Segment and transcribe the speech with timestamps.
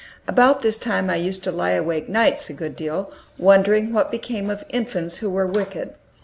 [0.27, 4.49] About this time I used to lie awake nights a good deal, wondering what became
[4.49, 5.93] of infants who were wicked.